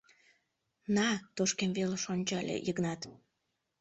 [0.95, 3.01] На!..— тошкем велыш ончале Йыгнат.